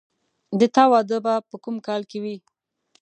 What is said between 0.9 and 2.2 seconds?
واده به په کوم کال کې